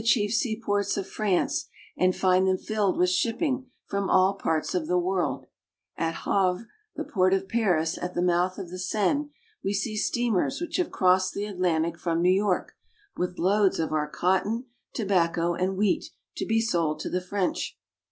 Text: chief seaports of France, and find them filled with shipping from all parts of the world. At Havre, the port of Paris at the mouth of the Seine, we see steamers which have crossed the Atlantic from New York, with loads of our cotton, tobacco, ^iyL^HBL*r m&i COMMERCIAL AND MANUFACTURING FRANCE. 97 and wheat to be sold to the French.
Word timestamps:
chief 0.03 0.33
seaports 0.33 0.97
of 0.97 1.05
France, 1.05 1.67
and 1.95 2.15
find 2.15 2.47
them 2.47 2.57
filled 2.57 2.97
with 2.97 3.07
shipping 3.11 3.69
from 3.85 4.09
all 4.09 4.33
parts 4.33 4.73
of 4.73 4.87
the 4.87 4.97
world. 4.97 5.45
At 5.95 6.15
Havre, 6.25 6.67
the 6.95 7.03
port 7.03 7.35
of 7.35 7.47
Paris 7.47 7.99
at 7.99 8.15
the 8.15 8.21
mouth 8.23 8.57
of 8.57 8.71
the 8.71 8.79
Seine, 8.79 9.29
we 9.63 9.75
see 9.75 9.95
steamers 9.95 10.59
which 10.59 10.77
have 10.77 10.89
crossed 10.89 11.35
the 11.35 11.45
Atlantic 11.45 11.99
from 11.99 12.19
New 12.19 12.33
York, 12.33 12.73
with 13.15 13.37
loads 13.37 13.77
of 13.79 13.91
our 13.91 14.09
cotton, 14.09 14.65
tobacco, 14.91 15.51
^iyL^HBL*r 15.51 15.57
m&i 15.59 15.65
COMMERCIAL 15.67 15.69
AND 15.69 15.69
MANUFACTURING 15.69 15.69
FRANCE. 15.69 15.69
97 15.69 15.69
and 15.69 15.77
wheat 15.77 16.09
to 16.37 16.45
be 16.47 16.61
sold 16.61 16.99
to 17.01 17.09
the 17.11 17.21
French. 17.21 17.77